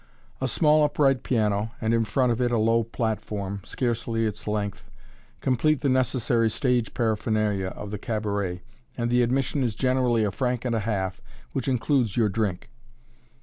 A 0.41 0.47
small 0.47 0.83
upright 0.83 1.21
piano, 1.21 1.69
and 1.79 1.93
in 1.93 2.05
front 2.05 2.31
of 2.31 2.41
it 2.41 2.51
a 2.51 2.57
low 2.57 2.83
platform, 2.83 3.61
scarcely 3.63 4.25
its 4.25 4.47
length, 4.47 4.89
complete 5.41 5.81
the 5.81 5.89
necessary 5.89 6.49
stage 6.49 6.95
paraphernalia 6.95 7.67
of 7.67 7.91
the 7.91 7.99
cabaret, 7.99 8.63
and 8.97 9.11
the 9.11 9.21
admission 9.21 9.61
is 9.61 9.75
generally 9.75 10.23
a 10.23 10.31
franc 10.31 10.65
and 10.65 10.73
a 10.73 10.79
half, 10.79 11.21
which 11.51 11.67
includes 11.67 12.17
your 12.17 12.29
drink. 12.29 12.71